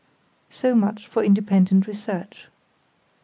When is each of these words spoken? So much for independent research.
So 0.49 0.73
much 0.73 1.05
for 1.05 1.23
independent 1.23 1.85
research. 1.85 2.47